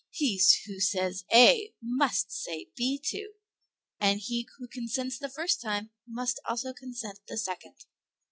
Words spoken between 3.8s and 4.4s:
and